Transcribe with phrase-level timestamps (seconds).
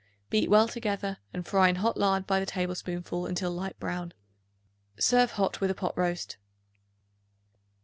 [0.31, 4.15] Beat well together and fry in hot lard by the tablespoonful until light brown.
[4.97, 6.37] Serve hot with a pot roast.